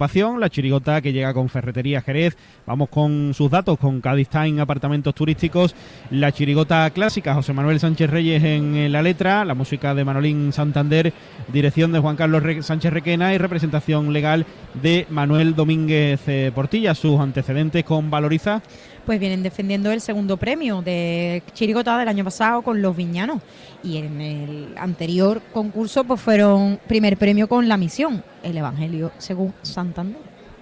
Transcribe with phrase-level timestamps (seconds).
[0.00, 2.34] la chirigota que llega con Ferretería Jerez.
[2.66, 5.74] Vamos con sus datos, con Cádiz Time Apartamentos Turísticos,
[6.10, 11.12] la chirigota clásica, José Manuel Sánchez Reyes en la letra, la música de Manolín Santander,
[11.52, 14.46] dirección de Juan Carlos Sánchez Requena y representación legal
[14.82, 16.94] de Manuel Domínguez eh, Portilla.
[16.94, 18.62] Sus antecedentes con Valoriza
[19.04, 23.42] pues vienen defendiendo el segundo premio de Chirigota del año pasado con los viñanos.
[23.82, 29.54] Y en el anterior concurso pues fueron primer premio con La Misión, el Evangelio según
[29.62, 30.20] Santander.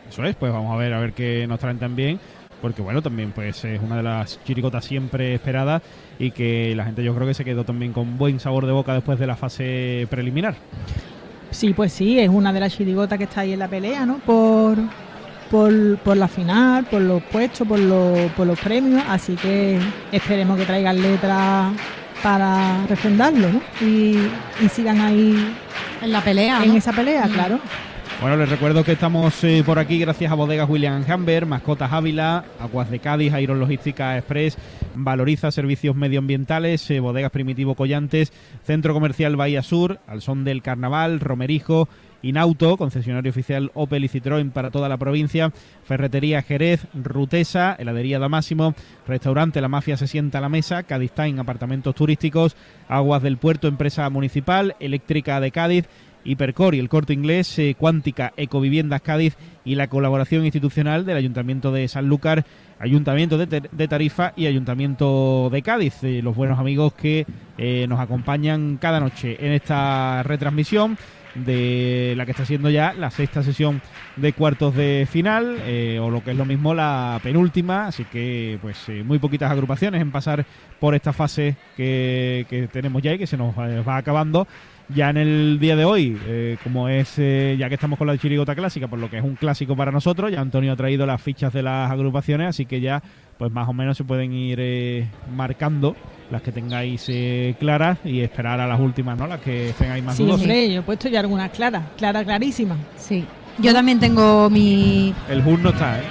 [0.09, 2.19] Eso es, pues vamos a ver a ver qué nos traen también
[2.61, 5.83] porque bueno, también pues es una de las chiricotas siempre esperadas
[6.19, 8.95] y que la gente yo creo que se quedó también con buen sabor de boca
[8.95, 10.57] después de la fase preliminar.
[11.51, 14.19] Sí, pues sí, es una de las chirigotas que está ahí en la pelea, ¿no?
[14.19, 14.77] Por,
[15.51, 19.79] por, por la final, por los puestos, por, los, por los premios, así que
[20.13, 21.73] esperemos que traigan letras
[22.23, 23.61] para refrendarlo ¿no?
[23.81, 24.17] y,
[24.69, 25.55] sigan ahí
[26.03, 26.65] en la pelea.
[26.65, 27.31] En esa pelea, mm.
[27.31, 27.61] claro.
[28.21, 32.45] Bueno, les recuerdo que estamos eh, por aquí gracias a Bodegas William Hamber, Mascotas Ávila,
[32.59, 34.59] Aguas de Cádiz, Iron Logística Express,
[34.97, 38.33] Valoriza Servicios Medioambientales, eh, Bodegas Primitivo Collantes,
[38.65, 41.89] Centro Comercial Bahía Sur, Al Son del Carnaval, Romerijo,
[42.23, 45.53] Inauto, concesionario oficial Opel y Citroën para toda la provincia,
[45.85, 48.75] Ferretería Jerez, Rutesa, Heladería Damásimo,
[49.07, 52.57] Restaurante La Mafia se sienta a la mesa, Time, apartamentos turísticos,
[52.89, 55.89] Aguas del Puerto, empresa municipal, Eléctrica de Cádiz,
[56.25, 61.73] Hipercor y el Corte Inglés, eh, Cuántica, Ecoviviendas Cádiz y la colaboración institucional del Ayuntamiento
[61.73, 62.45] de Sanlúcar,
[62.79, 68.77] Ayuntamiento de, Tarifa y Ayuntamiento de Cádiz, eh, los buenos amigos que eh, nos acompañan
[68.77, 70.97] cada noche en esta retransmisión
[71.45, 73.81] de la que está siendo ya la sexta sesión
[74.17, 77.87] de cuartos de final eh, o lo que es lo mismo la penúltima.
[77.87, 80.45] Así que pues eh, muy poquitas agrupaciones en pasar
[80.81, 84.47] por esta fase que, que tenemos ya y que se nos eh, va acabando
[84.89, 86.19] ya en el día de hoy,
[86.65, 89.77] como es, ya que estamos con la chirigota clásica, por lo que es un clásico
[89.77, 93.03] para nosotros, ya Antonio ha traído las fichas de las agrupaciones, así que ya,
[93.37, 95.05] pues más o menos se pueden ir
[95.37, 95.95] marcando
[96.31, 99.27] las que tengáis eh, claras y esperar a las últimas, ¿no?
[99.27, 102.79] Las que ahí más Sí, hombre, yo he puesto ya algunas claras, claras, clarísimas.
[102.97, 103.25] Sí.
[103.59, 105.15] Yo también tengo mi...
[105.29, 106.03] El HUN no está, ¿eh?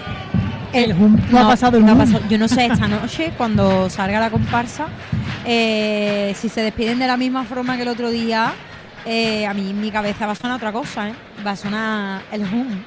[0.74, 4.30] El HUN no, ha pasado el no Yo no sé, esta noche, cuando salga la
[4.30, 4.88] comparsa,
[5.46, 8.54] eh, si se despiden de la misma forma que el otro día,
[9.06, 11.14] eh, a mí en mi cabeza va a sonar otra cosa, ¿eh?
[11.46, 12.84] Va a sonar el HUN.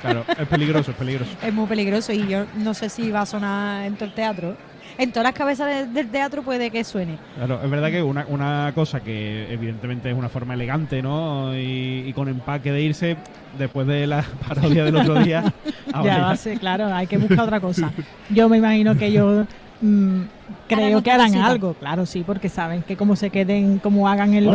[0.00, 1.30] Claro, es peligroso, es peligroso.
[1.42, 4.56] es muy peligroso y yo no sé si va a sonar en todo el teatro
[4.98, 7.18] en todas las cabezas del teatro puede que suene.
[7.36, 11.56] Claro, es verdad que una, una cosa que evidentemente es una forma elegante, ¿no?
[11.56, 13.16] Y, con empaque de irse
[13.58, 15.52] después de la parodia del otro día.
[16.04, 17.92] ya va a claro, hay que buscar otra cosa.
[18.30, 19.46] Yo me imagino que ellos
[19.80, 20.22] mm,
[20.68, 24.48] creo que harán algo, claro, sí, porque saben que como se queden, como hagan el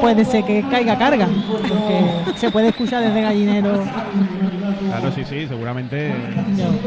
[0.00, 1.28] puede ser que caiga carga,
[1.68, 3.84] porque se puede escuchar desde gallinero.
[4.88, 6.12] Claro, sí, sí, seguramente.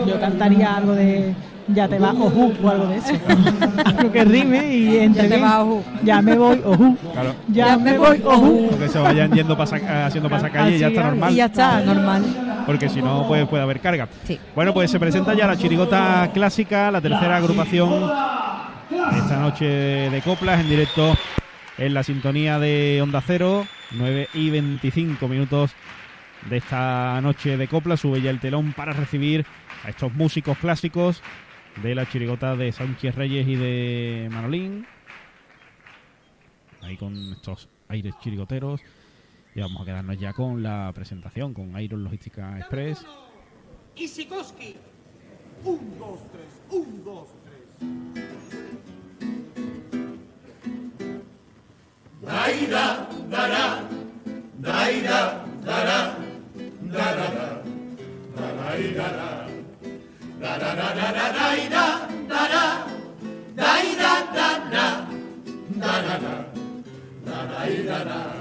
[0.08, 1.34] yo cantaría algo de
[1.68, 3.14] ya te vas ojú o algo de eso.
[3.86, 5.84] algo que rime y entre ya, te vas, ojú.
[6.04, 6.98] ya me voy ojú.
[7.14, 7.36] Claro.
[7.48, 8.70] Ya, me voy ojú.
[8.78, 11.32] Que se vayan yendo pasa, haciendo pasacalle y ya está normal.
[11.32, 12.24] Y ya está normal.
[12.66, 14.08] Porque si no puede, puede haber carga.
[14.24, 14.40] Sí.
[14.56, 18.12] Bueno, pues se presenta ya la chirigota clásica, la tercera agrupación
[19.18, 21.16] esta noche de coplas en directo
[21.78, 25.72] en la sintonía de Onda Cero, 9 y 25 minutos
[26.50, 27.98] de esta noche de copla.
[27.98, 29.46] Sube ya el telón para recibir
[29.84, 31.22] a estos músicos clásicos
[31.82, 34.86] de la chirigota de Sánchez Reyes y de Manolín.
[36.82, 38.82] Ahí con estos aires chirigoteros.
[39.54, 43.06] Y vamos a quedarnos ya con la presentación con Iron Logística Express.
[43.96, 44.78] Y Sikorsky.
[45.66, 47.62] Un, dos, tres, un, dos, tres.
[52.22, 53.84] Daira, dará,
[54.60, 56.16] daira, dará,
[56.82, 57.64] dará,
[58.36, 59.48] dará, dará,
[60.40, 60.58] da
[67.94, 68.41] da da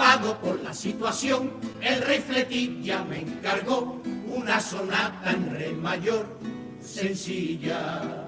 [0.00, 1.52] Preocupado por la situación,
[1.82, 6.26] el rey Fletín ya me encargó una sonata en re mayor
[6.80, 8.26] sencilla.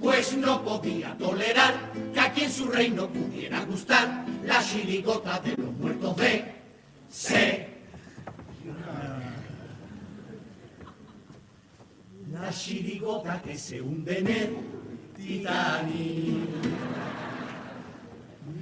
[0.00, 5.72] Pues no podía tolerar que aquí en su reino pudiera gustar la chirigota de los
[5.74, 6.54] muertos de
[7.08, 7.68] C.
[12.32, 14.56] La chirigota que se hunde en el
[15.16, 16.48] Titanic.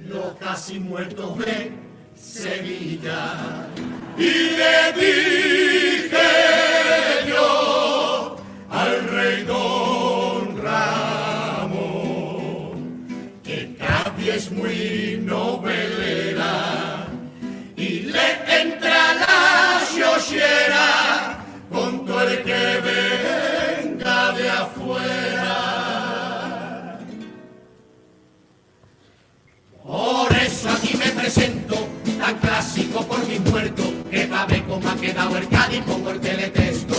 [0.07, 1.88] Los casi muertos de
[2.19, 3.67] semilla
[4.17, 6.29] y le dije
[7.27, 8.35] yo
[8.69, 11.77] al rey don Ramón
[13.43, 17.07] que Capi es muy novelera
[17.77, 18.27] y le
[18.61, 18.88] enteré
[33.29, 36.95] mi puerto, que pa' ver cómo ha quedado el Cádiz, pongo el teletexto.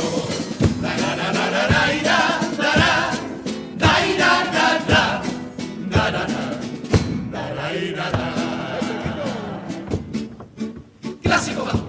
[11.22, 11.88] Clásico pato,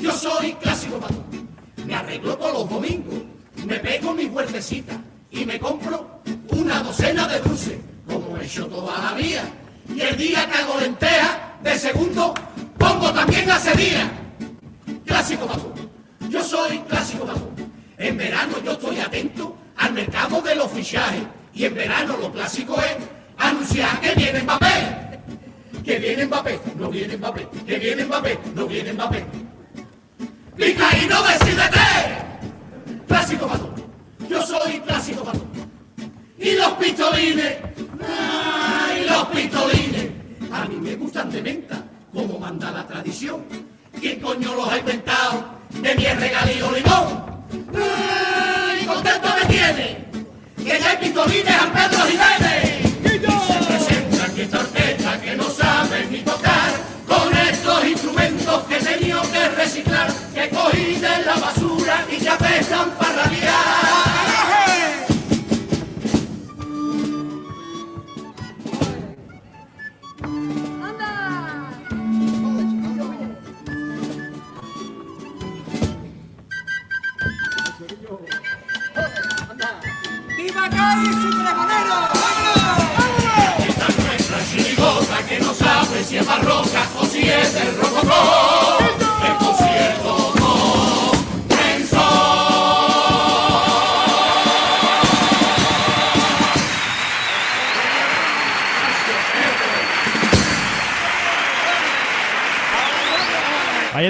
[0.00, 1.24] yo soy clásico pato.
[1.86, 3.14] Me arreglo todos los domingos,
[3.66, 4.94] me pego mi huertecita
[5.30, 9.44] y me compro una docena de dulces, como he hecho toda la vida.
[9.94, 12.34] Y el día que hago lenteja, de segundo
[13.00, 14.10] también hace día.
[15.04, 15.72] Clásico papo.
[16.28, 17.50] Yo soy clásico papo.
[17.98, 21.22] En verano yo estoy atento al mercado de los fichajes.
[21.54, 22.96] Y en verano lo clásico es
[23.38, 25.20] anunciar que viene Mbappé.
[25.84, 27.48] Que viene Mbappé, no viene Mbappé.
[27.66, 29.24] Que viene Mbappé, no viene Mbappé.
[30.56, 33.04] Pica y no decidete.
[33.06, 33.74] Clásico papo.
[34.28, 35.44] Yo soy clásico papo.
[36.38, 37.56] Y los pistolines,
[38.06, 40.10] ay, los pistolines.
[40.52, 41.83] A mí me gustan de menta,
[42.14, 43.44] como manda la tradición.
[44.00, 45.44] ¿Quién coño los ha inventado?
[45.70, 47.44] De miel, regalío, limón.
[47.74, 50.04] ¡Ay, contento me tiene!
[50.56, 52.84] Que ya hay pistolines a Pedro Jiménez.
[53.02, 56.70] Y se presenta aquí esta orquesta que no saben ni tocar.
[57.06, 62.38] Con estos instrumentos que he tenido que reciclar, que cogí de la basura y ya
[62.38, 64.13] pesan para radiar.
[80.64, 82.13] ¡Viva Cádiz y Pregonero!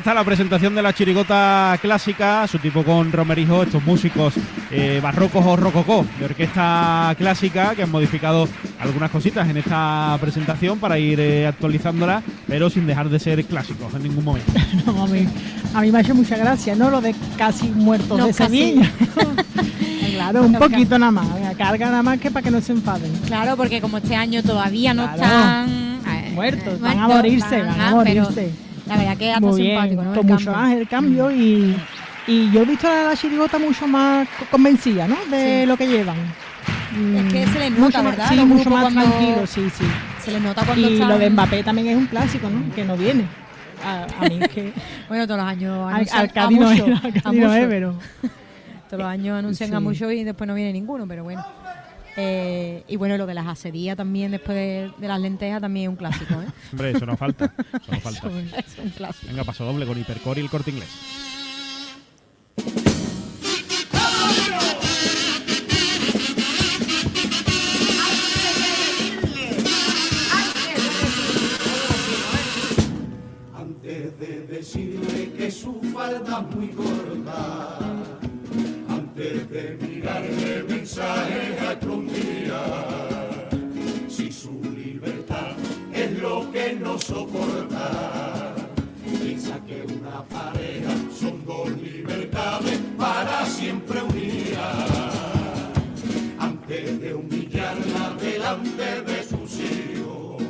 [0.05, 4.35] Está la presentación de la chirigota clásica, su tipo con Romerijo, estos músicos
[4.71, 8.47] eh, barrocos o rococó de orquesta clásica que han modificado
[8.81, 13.95] algunas cositas en esta presentación para ir eh, actualizándola, pero sin dejar de ser clásicos
[13.95, 14.53] en ningún momento.
[14.85, 15.27] No, a, mí,
[15.73, 16.91] a mí me ha hecho mucha gracia, ¿no?
[16.91, 18.59] Lo de casi muertos Los de casi.
[18.59, 18.91] Sevilla.
[20.13, 21.27] claro, un poquito nada más.
[21.57, 23.11] Carga nada más que para que no se enfaden.
[23.27, 25.23] Claro, porque como este año todavía no Claro.
[25.23, 25.69] están
[26.07, 28.64] eh, Muertos, eh, van a morirse, van a pero morirse.
[28.87, 30.15] La verdad que Muy bien, simpático, ¿no?
[30.15, 31.75] Con mucho más el cambio y,
[32.27, 35.17] y yo he visto a la chirigota mucho más co- convencida, ¿no?
[35.31, 35.67] De Sí.
[35.67, 36.17] lo que llevan.
[37.17, 38.29] Es que se les Mm, nota, mucho más- ¿verdad?
[38.29, 39.85] Sí, mucho más cuando- tranquilo, sí, sí.
[40.23, 41.09] Se les nota cuando Y están...
[41.09, 42.75] lo de Mbappé también es un clásico, ¿no?
[42.75, 43.25] Que no viene.
[43.85, 44.73] A, a mí es que
[45.09, 47.41] Bueno, todos los años al, anuncian al a Cádiz no es, mucho, al a Cádiz
[47.41, 47.69] no es, mucho.
[47.71, 47.95] pero
[48.89, 51.45] Todos los años anuncian a mucho y después no viene ninguno, pero bueno.
[52.17, 55.89] Eh, y bueno, lo de las asedías también después de, de las lentejas también es
[55.91, 56.47] un clásico, ¿eh?
[56.73, 57.53] Hombre, eso no falta.
[57.57, 58.29] Eso no falta.
[58.59, 59.27] es un clásico.
[59.29, 60.91] Venga, paso doble con Hipercore y el corte inglés.
[73.57, 77.79] Antes de decirle que su falda es muy corta,
[78.89, 79.77] antes de
[80.85, 83.11] mensajes a
[84.07, 85.57] si su libertad
[85.95, 88.55] es lo que no soporta,
[89.03, 94.91] piensa que una pareja son dos libertades para siempre unidas.
[96.39, 100.43] Antes de humillarla delante de sus hijos.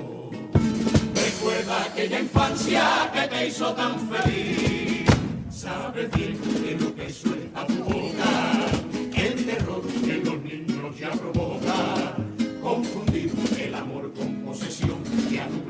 [1.15, 5.07] Recuerda aquella infancia que te hizo tan feliz.
[5.49, 6.37] Sabes bien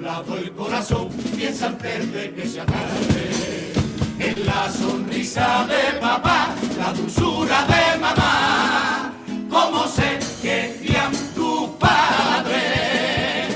[0.04, 1.08] nublado el corazón.
[1.36, 3.72] Piensa antes de que se tarde.
[4.18, 9.12] En la sonrisa de papá, la dulzura de mamá.
[9.50, 13.48] Cómo sé que querían tu padre.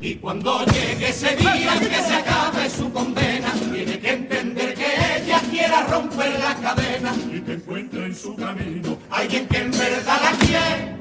[0.00, 4.86] Y cuando llegue ese día en que se acabe su condena, tiene que entender que
[5.16, 10.20] ella quiera romper la cadena y que encuentre en su camino alguien que en verdad
[10.22, 10.96] la quiere.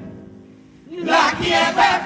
[1.06, 1.98] La quiere, be,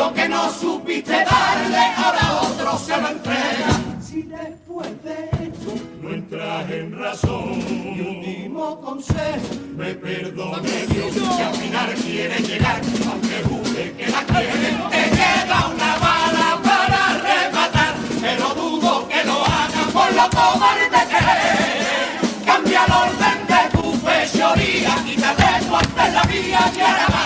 [0.00, 3.68] Lo que no supiste darle, ahora otro se lo entrega.
[4.00, 11.42] Si después de esto no entras en razón, y último consejo, me perdone Dios, si
[11.42, 12.80] al final quiere llegar,
[13.10, 19.44] aunque jure que la quiere, te queda una bala para rematar, pero dudo que lo
[19.44, 22.46] haga por lo cobarde que es.
[22.46, 27.19] Cambia el orden de tu fechoría, quítate tu ante la vía y ahora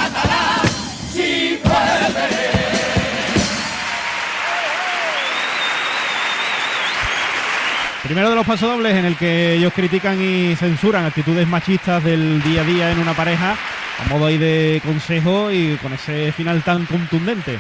[8.15, 12.61] Primero de los pasodobles en el que ellos critican y censuran actitudes machistas del día
[12.61, 13.57] a día en una pareja,
[13.99, 17.59] a modo ahí de consejo y con ese final tan contundente.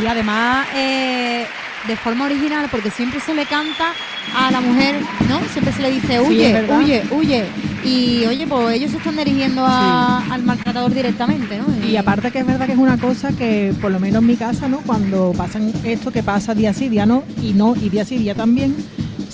[0.00, 1.44] Y además, eh,
[1.88, 3.92] de forma original porque siempre se le canta
[4.36, 5.40] a la mujer, ¿no?
[5.52, 7.44] Siempre se le dice, huye, huye, huye.
[7.82, 11.66] Y oye, pues ellos se están dirigiendo a- al maltratador directamente, ¿no?
[11.84, 14.36] Y aparte que es verdad que es una cosa que, por lo menos en mi
[14.36, 14.78] casa, ¿no?
[14.78, 18.36] Cuando pasan esto que pasa día sí, día no, y no, y día sí, día
[18.36, 18.76] también,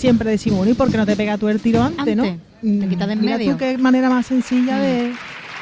[0.05, 2.25] siempre decimos, bueno, ¿y por qué no te pega tú el tiro antes, Antes, no?
[2.25, 3.53] te quitas de en Mira medio.
[3.53, 4.81] tú qué manera más sencilla Mm.
[4.83, 5.13] de,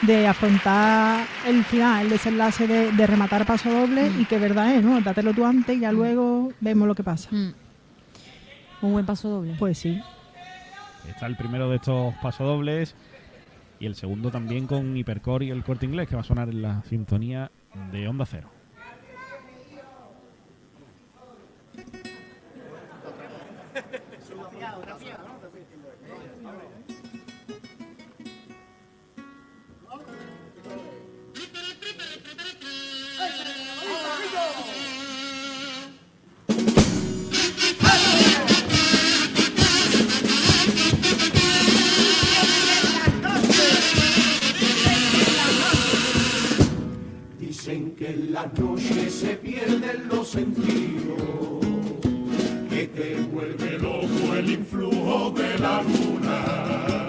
[0.03, 4.21] de afrontar el final, el desenlace de, de rematar paso doble Mm.
[4.21, 5.01] y que verdad es, ¿no?
[5.01, 7.29] Dátelo tú antes y ya luego vemos lo que pasa.
[7.31, 7.53] Mm.
[8.83, 9.55] Un buen paso doble.
[9.61, 10.01] Pues sí.
[11.09, 12.97] Está el primero de estos pasodobles
[13.79, 16.63] y el segundo también con Hipercore y el corte inglés que va a sonar en
[16.63, 17.51] la sintonía
[17.93, 18.49] de Onda Cero.
[47.73, 51.64] Dicen que en la noche se pierden los sentidos,
[52.69, 57.01] que te vuelve loco el influjo de la luna.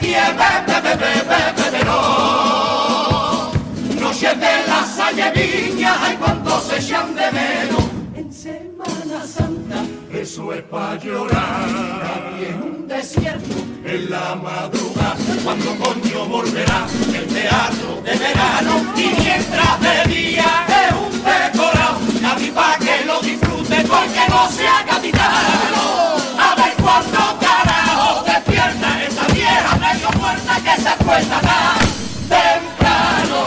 [0.00, 3.52] Quién, bebe, bebe, bebe, de no.
[4.00, 7.84] Noches de la salle viña, hay cuantos se echan de menos.
[8.16, 11.68] En Semana Santa, eso es pa' llorar.
[12.14, 15.16] Aquí un desierto en la madrugada.
[15.44, 18.92] Cuando coño volverá el teatro de verano.
[18.96, 19.92] Y mientras de
[20.96, 21.98] un decorado.
[22.20, 26.16] Nadie pa' que lo disfrute porque no sea capitano.
[26.38, 31.78] A ver cuándo carajo despierta esa vieja medio muerta que se acuesta tan
[32.28, 33.46] temprano.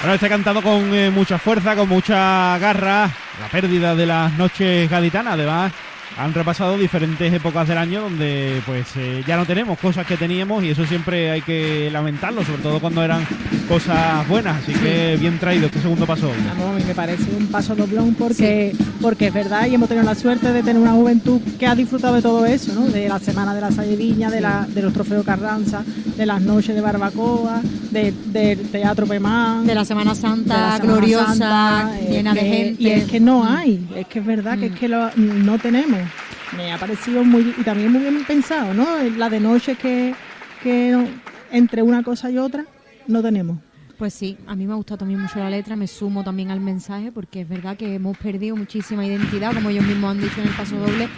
[0.00, 4.88] Bueno, este cantado con eh, mucha fuerza, con mucha garra, la pérdida de las noches
[4.88, 5.34] gaditanas.
[5.34, 5.72] Además,
[6.18, 10.64] han repasado diferentes épocas del año donde pues eh, ya no tenemos cosas que teníamos
[10.64, 13.22] y eso siempre hay que lamentarlo, sobre todo cuando eran
[13.68, 14.62] cosas buenas.
[14.62, 16.30] Así que bien traído este segundo paso.
[16.58, 20.06] Vamos, a mí me parece un paso doblón porque, porque es verdad y hemos tenido
[20.06, 22.86] la suerte de tener una juventud que ha disfrutado de todo eso, ¿no?
[22.88, 25.82] De la semana de la Salle Viña, de, la, de los trofeos Carranza,
[26.16, 29.66] de las noches de barbacoa, de- del teatro Pemán.
[29.66, 32.82] De la Semana Santa de la Semana gloriosa, Santa, es llena de gente.
[32.82, 34.72] Y es que no hay, es que es verdad que Mm.
[34.72, 35.98] es que lo- no tenemos.
[36.56, 38.86] Me ha parecido muy, y también muy bien pensado, ¿no?
[39.16, 40.14] La de noche que,
[40.62, 40.96] que
[41.50, 42.64] entre una cosa y otra
[43.06, 43.58] no tenemos.
[43.98, 46.60] Pues sí, a mí me ha gustado también mucho la letra, me sumo también al
[46.60, 50.48] mensaje porque es verdad que hemos perdido muchísima identidad, como ellos mismos han dicho en
[50.48, 51.08] el paso doble,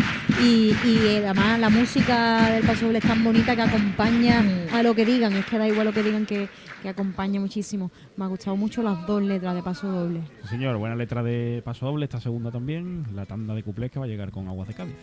[0.40, 4.74] y, y además la música del paso doble es tan bonita que acompaña Mm.
[4.76, 6.48] a lo que digan, es que da igual lo que digan que,
[6.80, 7.90] que acompaña muchísimo.
[8.16, 10.20] Me ha gustado mucho las dos letras de paso doble.
[10.42, 13.98] Sí, señor, buena letra de paso doble, esta segunda también, la tanda de cuplés que
[13.98, 14.94] va a llegar con Aguas de Cádiz.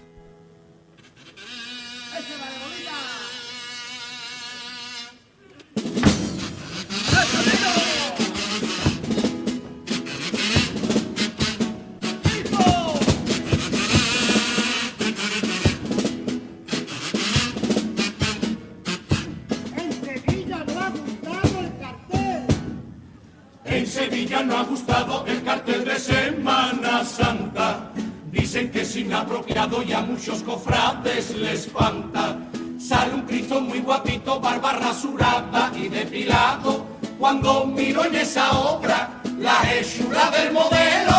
[28.56, 32.40] Dicen que es inapropiado y a muchos cofrades les espanta.
[32.80, 36.86] Sale un Cristo muy guapito, barba rasurada y depilado.
[37.20, 41.14] Cuando miro en esa obra la hechura del modelo.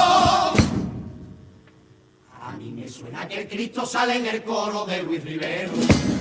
[2.41, 5.73] A mí me suena que el Cristo sale en el coro de Luis Rivero.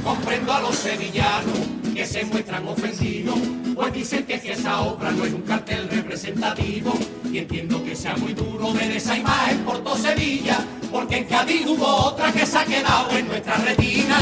[0.04, 1.60] Comprendo a los sevillanos
[1.96, 3.40] que se muestran ofendidos
[3.74, 6.94] Pues dicen que si esa obra no es un cartel representativo
[7.32, 10.66] y entiendo que sea muy duro ver esa imagen por todo Sevilla,
[10.96, 14.18] porque en Cádiz hubo otra que se ha quedado en nuestra retina.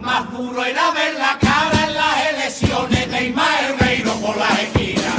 [0.00, 5.12] Más duro era ver la cara en las elecciones de Ismael Reino por la esquina.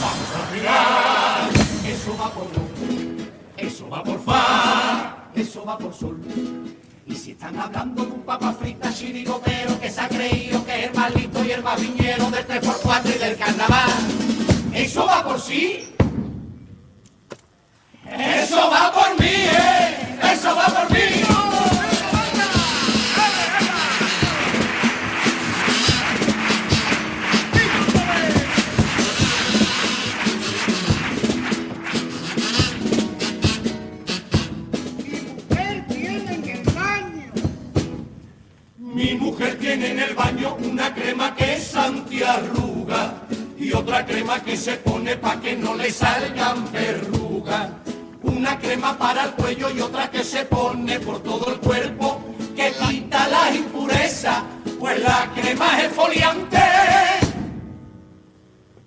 [0.00, 1.48] Vamos a mirar,
[1.84, 6.16] eso va por luz, eso va por fa, eso va por sol.
[7.04, 10.90] Y si están hablando de un papa frita chirigotero que se ha creído que es
[10.90, 13.90] el más listo y el más viñero del 3x4 y del carnaval,
[14.72, 15.95] eso va por sí.
[18.12, 20.18] Eso va por mí, ¿eh?
[20.32, 20.96] Eso va por mí.
[38.78, 43.14] Mi mujer tiene en el baño una crema que es antiarruga
[43.58, 47.85] y otra crema que se pone pa' que no le salgan verrugas.
[48.36, 52.20] Una crema para el cuello y otra que se pone por todo el cuerpo
[52.54, 54.42] que quita las impurezas,
[54.78, 56.58] pues la crema es exfoliante.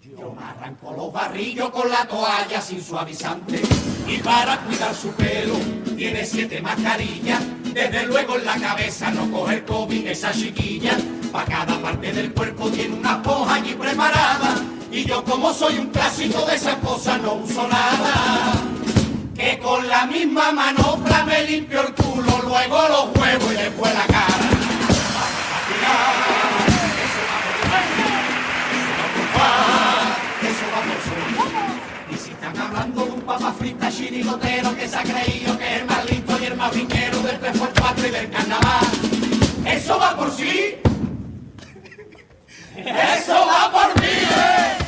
[0.01, 3.59] Yo me arranco los barrillos con la toalla sin suavizante
[4.05, 5.55] y para cuidar su pelo
[5.97, 7.41] tiene siete mascarillas.
[7.73, 10.95] Desde luego en la cabeza no coge COVID esa chiquilla.
[11.31, 14.57] Pa' cada parte del cuerpo tiene una esponja allí preparada.
[14.91, 18.78] Y yo como soy un clásico de esas cosas no uso nada.
[19.39, 24.05] Que con la misma manopla me limpio el culo, luego los huevos y después la
[24.05, 24.35] cara.
[29.33, 29.43] Por.
[32.13, 35.79] Y si están hablando de un papa frita chirigotero que se ha creído que es
[35.81, 38.87] el más listo y el más viñero del 3x4 y del carnaval,
[39.65, 40.75] eso va por sí.
[42.75, 44.78] Eso va por mí, ¿eh?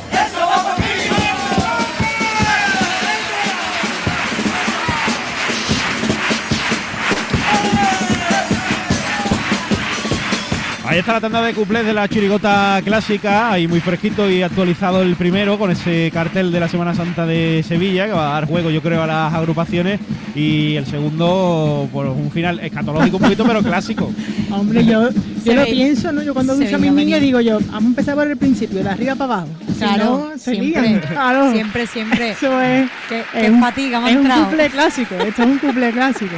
[10.92, 15.00] Ahí está la tanda de cuplés de la chirigota clásica, ahí muy fresquito y actualizado
[15.00, 18.46] el primero con ese cartel de la Semana Santa de Sevilla, que va a dar
[18.46, 20.00] juego yo creo a las agrupaciones,
[20.34, 24.12] y el segundo, pues un final escatológico un poquito, pero clásico.
[24.50, 25.08] Hombre, yo,
[25.46, 26.22] yo lo pienso, ¿no?
[26.22, 28.90] Yo cuando ducho a mis niños digo yo, vamos a empezar por el principio, de
[28.90, 29.48] arriba para abajo.
[29.68, 31.00] Si Claro, no, se siempre, lían.
[31.00, 31.52] Claro.
[31.52, 32.30] siempre, siempre.
[32.32, 32.90] Eso es.
[33.08, 36.36] Qué- es fatiga Es un couple clásico, esto es un couple clásico.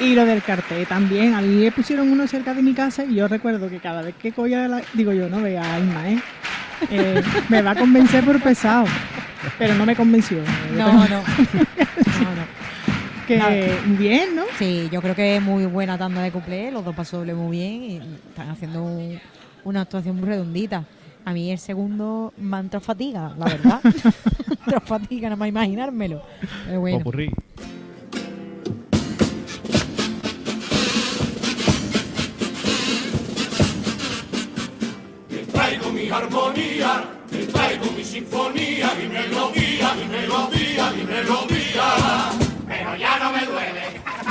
[0.00, 1.34] Y lo del cartel también.
[1.34, 4.14] A mí me pusieron uno cerca de mi casa y yo recuerdo que cada vez
[4.14, 4.82] que cogía la.
[4.94, 6.18] Digo yo, no vea, Isma, ¿eh?
[6.90, 8.86] Eh, me va a convencer por pesado.
[9.58, 10.38] Pero no me convenció.
[10.76, 11.08] No, no.
[11.08, 12.58] no, no.
[13.26, 14.44] Que bien, ¿no?
[14.58, 17.56] Sí, yo creo que es muy buena tanda de cuplé, los dos pasos dobles muy
[17.58, 17.96] bien y
[18.28, 19.20] están haciendo un-
[19.64, 20.84] una actuación muy redondita.
[21.26, 23.80] A mí el segundo me entrado fatiga, la verdad.
[24.48, 26.22] entrado fatiga, nada más imaginármelo.
[26.66, 27.04] Pero bueno.
[35.58, 42.30] Traigo mi armonía, te traigo mi sinfonía, mi melodía, mi melodía, mi melodía.
[42.68, 43.82] Pero ya no me duele.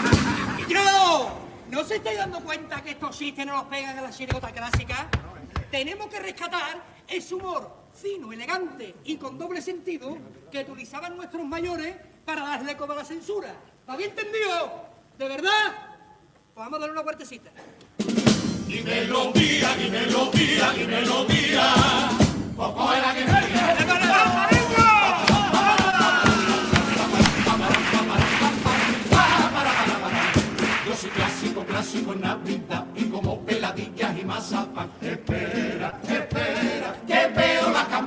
[0.69, 1.29] ¡Yo!
[1.69, 5.09] ¿No se estáis dando cuenta que estos chistes no los pegan a la chirigota clásica?
[5.69, 10.17] Tenemos que rescatar ese humor fino, elegante y con doble sentido
[10.49, 13.53] que utilizaban nuestros mayores para darle como a la censura.
[13.85, 14.87] ¿Lo había entendido?
[15.17, 15.97] ¿De verdad?
[16.53, 17.51] Pues vamos a darle una vueltecita.
[18.67, 21.63] Mi melodía, mi melodía, mi melodía.
[22.57, 23.25] Poco era que
[30.85, 34.91] Yo soy clásico, clásico en Navidad y como peladillas y mazapán.
[35.01, 38.06] Espera, espera, que veo la campanada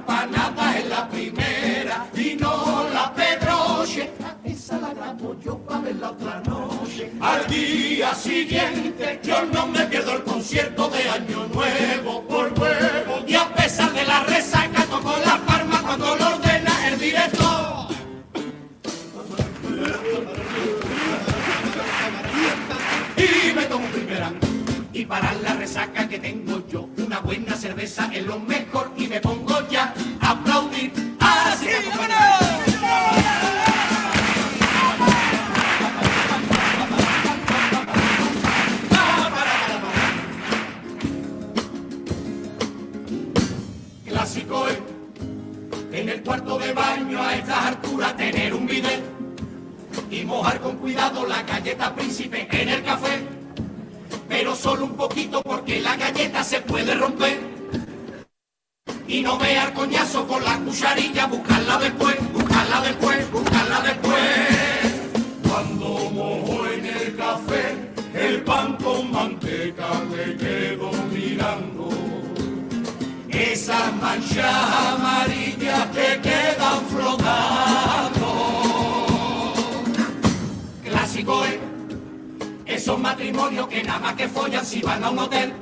[5.42, 5.60] Yo
[5.98, 7.10] la otra noche.
[7.20, 13.24] Al día siguiente yo no me pierdo el concierto de Año Nuevo por huevo.
[13.26, 14.79] Y a pesar de la resaca
[74.30, 78.26] manchas amarillas que quedan flotando.
[80.84, 81.58] Clásico es
[82.66, 85.52] esos matrimonios que nada más que follan si van a un hotel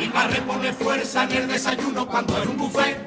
[0.00, 2.98] y para reponer fuerza en el desayuno cuando es un buffet.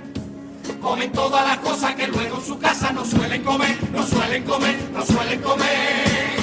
[0.79, 4.77] Comen todas las cosas que luego en su casa no suelen comer, no suelen comer,
[4.93, 6.37] no suelen comer.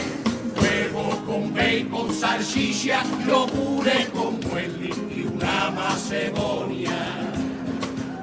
[0.60, 7.17] Huevo con bacon, salchicha, yogures con muesli y una macedonia.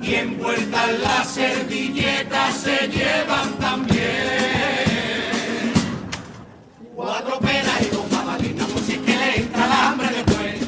[0.07, 4.05] Y envueltas las servilletas se llevan también
[6.95, 10.59] cuatro peras y dos babalinas, por si es que le entra la hambre después.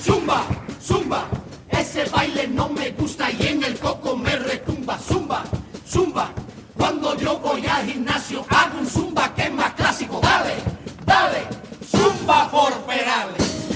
[0.00, 0.44] Zumba,
[0.80, 1.24] zumba,
[1.68, 4.96] ese baile no me gusta y en el coco me retumba.
[5.00, 5.42] Zumba,
[5.84, 6.30] zumba,
[6.76, 10.20] cuando yo voy al gimnasio hago un zumba que es más clásico.
[10.22, 10.54] Dale,
[11.04, 11.40] dale,
[11.90, 13.66] zumba por perales.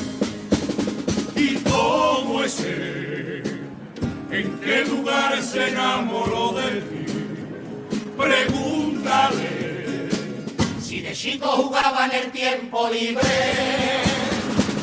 [1.35, 3.16] ¿Y cómo es?
[5.57, 7.07] ¿En qué lugar se enamoró de ti?
[8.17, 10.09] Pregúntale
[10.81, 13.23] si de chico jugaba en el tiempo libre.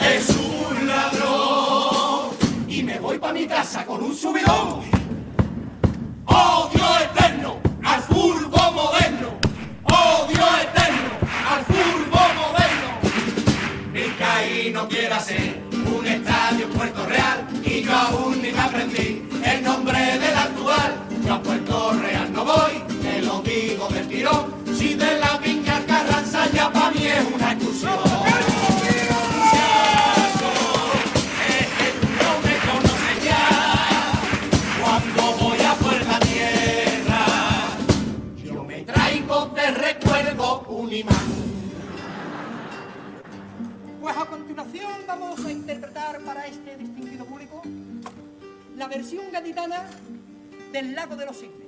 [0.02, 2.32] Es un ladrón
[2.68, 4.82] y me voy para mi casa con un subidón.
[6.26, 9.38] Odio eterno al furbo moderno.
[9.84, 11.12] Odio eterno
[11.50, 12.90] al furbo moderno.
[13.94, 15.62] Mi caí no quiere hacer
[15.96, 19.33] un estadio en Puerto Real y yo aún ni me aprendí
[19.84, 20.96] el nombre del actual.
[21.26, 24.54] Yo a Puerto Real no voy, te lo digo del tirón.
[24.78, 27.58] Si de la viña Carranza ya para mí es una
[40.92, 41.16] imán.
[44.00, 47.13] Pues a continuación vamos a interpretar para este distinguido
[48.78, 49.86] la versión gaditana
[50.72, 51.62] del Lago de los Cisnes.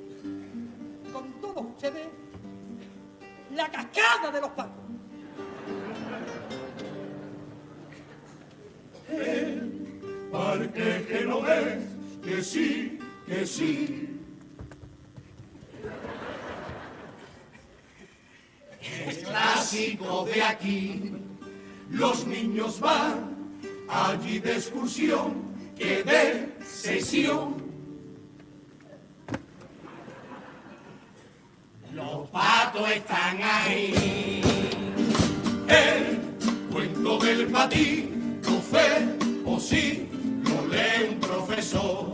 [1.11, 2.07] Con todos ustedes,
[3.53, 4.83] la cascada de los pacos.
[10.31, 11.83] Parque que no ves,
[12.23, 14.09] que sí, que sí.
[19.07, 21.13] Es clásico de aquí,
[21.89, 23.35] los niños van
[23.87, 26.44] allí de excursión, que de
[26.85, 27.55] sesión.
[31.91, 34.43] Los patos están ahí.
[35.67, 36.19] El
[36.71, 38.87] cuento del patín, no fe
[39.45, 40.07] o sí,
[40.43, 42.11] lo lee un profesor.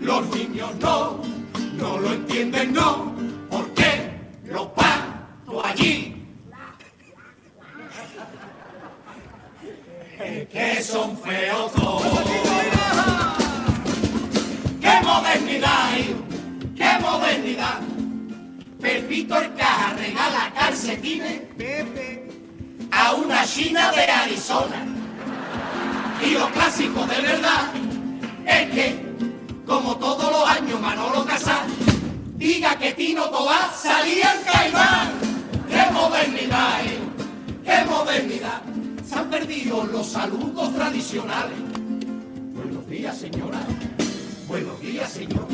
[0.00, 1.20] Los niños no,
[1.74, 3.14] no lo entienden, no,
[3.48, 4.10] porque
[4.44, 6.16] los patos allí.
[10.18, 12.33] Es que son feos todos.
[22.90, 24.86] A una china de Arizona.
[26.24, 27.72] Y lo clásico de verdad
[28.46, 29.06] es que,
[29.66, 31.66] como todos los años Manolo Casal,
[32.36, 35.12] diga que Tino Tobá salía en Caimán.
[35.68, 36.84] ¡Qué modernidad!
[36.84, 37.64] hijo!
[37.64, 38.62] ¡Qué modernidad!
[39.06, 41.58] Se han perdido los saludos tradicionales.
[42.54, 43.60] Buenos días, señora.
[44.46, 45.48] Buenos días, señor.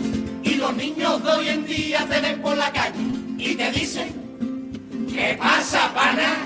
[0.44, 3.00] Y los niños de hoy en día te ven por la calle
[3.38, 4.19] y te dicen,
[5.12, 6.36] ¿qué pasa, pana?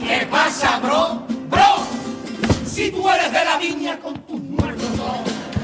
[0.00, 1.26] ¿Qué pasa, bro?
[1.48, 1.84] Bro,
[2.66, 4.86] si tú eres de la viña con tus muertos.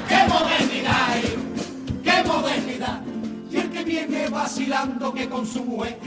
[0.09, 2.03] ¡Qué modernidad, hijo!
[2.03, 3.01] ¡Qué modernidad!
[3.51, 5.99] Y el que viene vacilando que con su mujer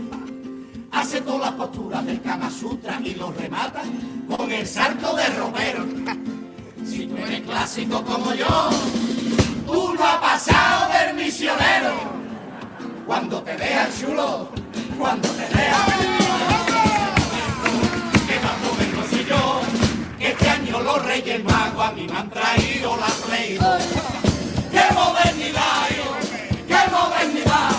[0.92, 3.82] hace todas las posturas del Kama Sutra y lo remata
[4.28, 5.86] con el salto de Romero.
[6.86, 8.70] Si tú eres clásico como yo,
[9.66, 12.16] tú no has pasado del misionero.
[13.06, 14.50] Cuando te vean chulo,
[14.98, 15.28] cuando
[21.16, 23.58] año los Reyes Magos a mí me han traído la Play.
[24.72, 25.88] ¡Qué modernidad!
[26.68, 27.72] ¡Qué modernidad!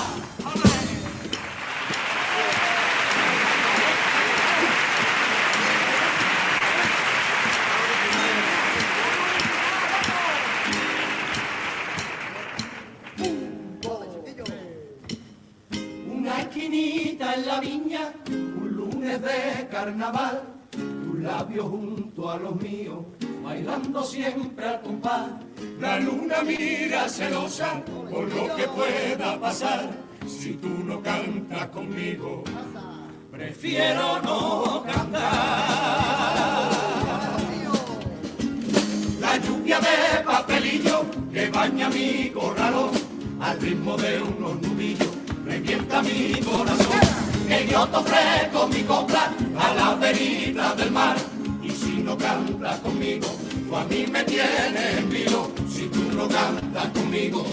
[16.10, 23.04] Una esquinita en la viña, un lunes de carnaval, tus labios junto a los míos,
[23.46, 25.30] bailando siempre al compás,
[25.80, 27.80] La luna mira celosa
[28.10, 29.88] por lo que pueda pasar.
[30.26, 32.42] Si tú no cantas conmigo,
[33.30, 35.22] prefiero no cantar.
[39.20, 42.90] La lluvia de papelillo que baña mi corralón
[43.40, 47.00] al ritmo de unos nudillos revienta mi corazón.
[47.46, 51.16] Que yo te ofrezco mi copla a la verita del mar
[52.06, 53.26] no cantas conmigo,
[53.68, 55.50] tú a mí me tienes en vilo.
[55.68, 57.44] Si tú no cantas conmigo,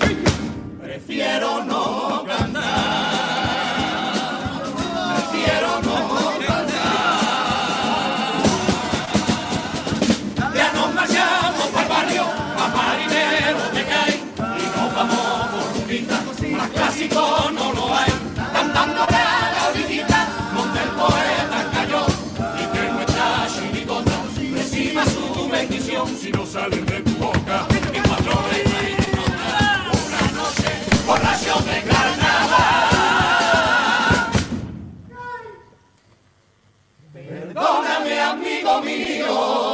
[0.80, 3.23] prefiero no cantar.
[38.84, 39.73] Dominion.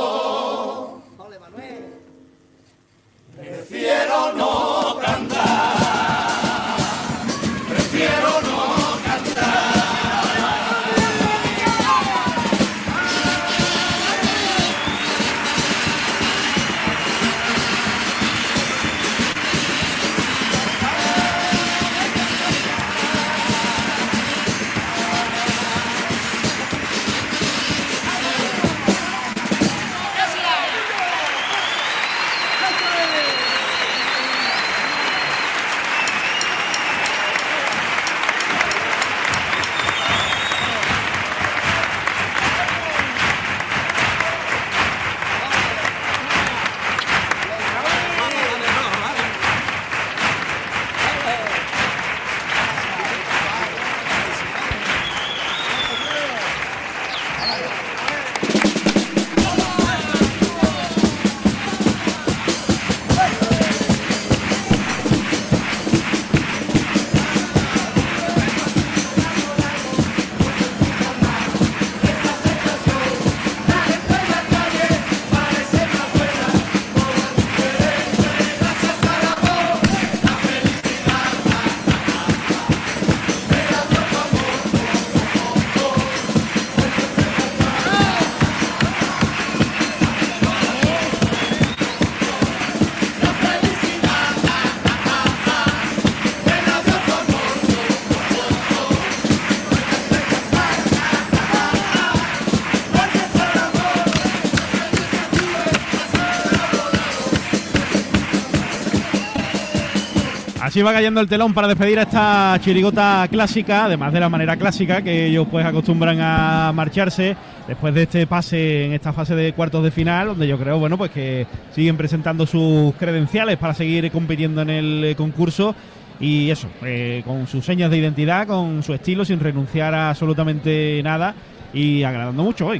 [110.69, 114.55] Así va cayendo el telón para despedir a esta chirigota clásica, además de la manera
[114.55, 117.35] clásica que ellos pues acostumbran a marcharse
[117.67, 120.95] después de este pase en esta fase de cuartos de final, donde yo creo, bueno,
[120.95, 125.73] pues que siguen presentando sus credenciales para seguir compitiendo en el concurso
[126.19, 131.01] y eso, eh, con sus señas de identidad, con su estilo, sin renunciar a absolutamente
[131.03, 131.33] nada
[131.73, 132.79] y agradando mucho hoy.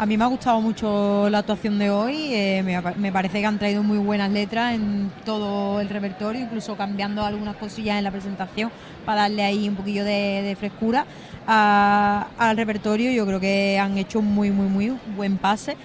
[0.00, 3.46] A mí me ha gustado mucho la actuación de hoy, eh, me, me parece que
[3.46, 8.12] han traído muy buenas letras en todo el repertorio, incluso cambiando algunas cosillas en la
[8.12, 8.70] presentación
[9.04, 11.04] para darle ahí un poquillo de, de frescura
[11.48, 13.10] a- al repertorio.
[13.10, 15.76] Yo creo que han hecho un muy, muy, muy buen pase.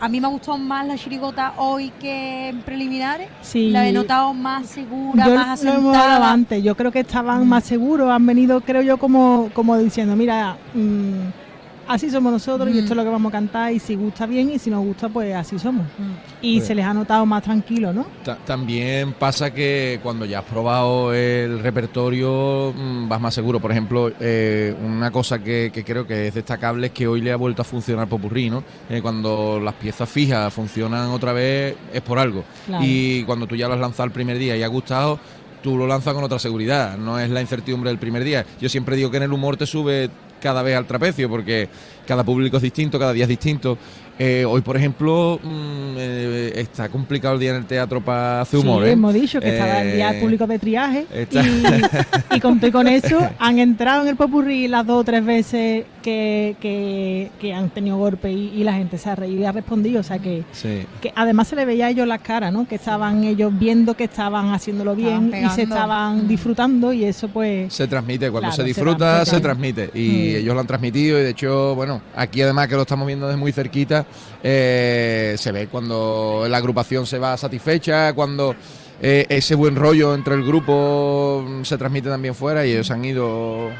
[0.00, 3.28] A mí me ha gustado más la chirigota hoy que en preliminares.
[3.40, 3.70] Sí.
[3.70, 6.30] La he notado más segura, Yo más asentada.
[6.30, 10.58] antes, yo creo que estaban más seguros, han venido, creo yo, como, como diciendo, mira,
[10.74, 11.45] mm,
[11.88, 12.78] así somos nosotros y Mm.
[12.78, 15.08] esto es lo que vamos a cantar y si gusta bien y si nos gusta,
[15.08, 15.84] pues así somos.
[15.98, 16.12] Mm.
[16.42, 18.06] Y Pues- se les ha notado más tranquilo, ¿no?
[18.24, 23.60] Ta- También pasa que cuando ya has probado el repertorio mm, vas más seguro.
[23.60, 27.32] Por ejemplo, eh, una cosa que, que creo que es destacable es que hoy le
[27.32, 28.62] ha vuelto a funcionar Popurrí, ¿no?
[28.88, 32.44] Eh, cuando las piezas fijas funcionan otra vez es por algo.
[32.66, 32.84] Claro.
[32.86, 35.18] Y cuando tú ya lo has lanzado el primer día y ha gustado,
[35.62, 36.96] tú lo lanzas con otra seguridad.
[36.96, 38.44] No es la incertidumbre del primer día.
[38.60, 41.68] Yo siempre digo que en el humor te sube cada vez al trapecio porque
[42.06, 43.76] cada público es distinto, cada día es distinto.
[44.18, 48.60] Eh, hoy, por ejemplo, mm, eh, está complicado el día en el teatro para hacer
[48.60, 48.82] humor.
[48.82, 48.92] sí, ¿eh?
[48.92, 52.68] hemos dicho que estaba el día Eh, público de triaje está- y, y con, todo
[52.68, 57.30] y con eso han entrado en el popurrí las dos o tres veces que, que,
[57.38, 60.00] que han tenido golpe y, y la gente se ha reído y ha respondido.
[60.00, 60.86] O sea que, Sí.
[61.02, 62.66] que además se le veía a ellos las caras, ¿no?
[62.66, 66.28] Que estaban ellos viendo que estaban haciéndolo Estaban bien y se estaban Mm.
[66.28, 67.70] disfrutando y eso pues...
[67.74, 69.30] Se transmite, cuando Claro, se se disfruta, transmite.
[69.30, 69.90] se transmite.
[69.94, 70.36] Y Mm.
[70.38, 73.26] ellos lo han transmitido y de hecho, bueno, bueno, aquí además que lo estamos viendo
[73.26, 74.06] desde muy cerquita,
[74.42, 78.54] eh, se ve cuando la agrupación se va satisfecha, cuando
[79.00, 83.70] eh, ese buen rollo entre el grupo se transmite también fuera y ellos han ido...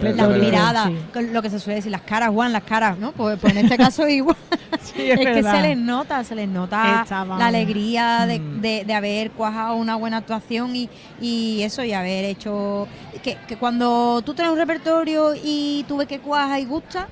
[0.00, 1.20] Las la miradas, sí.
[1.30, 3.12] lo que se suele decir, las caras, Juan, las caras, ¿no?
[3.12, 4.34] Pues, pues en este caso igual.
[4.82, 7.04] Sí, es que se les nota, se les nota
[7.38, 8.60] la alegría de, Mm.
[8.62, 10.88] de- de haber cuajado una buena actuación y,
[11.20, 12.88] y eso, y haber hecho.
[13.22, 17.06] Que, que cuando tú tienes un repertorio y tú ves que cuaja y gusta,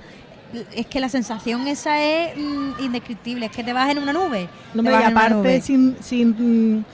[0.75, 4.49] es que la sensación esa es mm, indescriptible, es que te vas en una nube.
[4.75, 6.85] No una aparte sin, sin mm,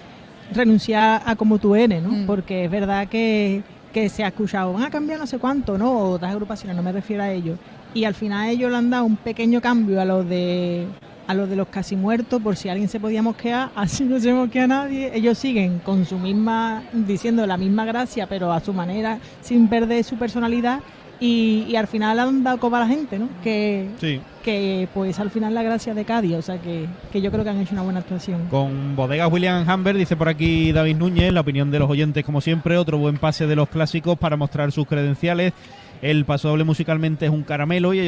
[0.52, 2.10] renunciar a como tú eres, ¿no?
[2.10, 2.26] Mm.
[2.26, 5.92] Porque es verdad que, que se ha escuchado, van a cambiar no sé cuánto, ¿no?
[5.92, 7.58] O otras agrupaciones, no me refiero a ellos.
[7.94, 10.86] Y al final ellos le han dado un pequeño cambio a los de
[11.28, 14.32] a los de los casi muertos, por si alguien se podía mosquear, así no se
[14.32, 15.10] mosquea nadie.
[15.14, 20.02] Ellos siguen con su misma, diciendo la misma gracia, pero a su manera, sin perder
[20.04, 20.80] su personalidad.
[21.20, 23.28] Y, y al final han dado coba a la gente, ¿no?
[23.42, 24.20] Que, Sí.
[24.44, 27.50] que pues al final la gracia de Cádiz, o sea que, que yo creo que
[27.50, 28.44] han hecho una buena actuación.
[28.50, 32.40] Con bodegas William Hamber, dice por aquí David Núñez, la opinión de los oyentes como
[32.40, 35.52] siempre, otro buen pase de los clásicos para mostrar sus credenciales.
[36.00, 38.07] El paso doble musicalmente es un caramelo y ellos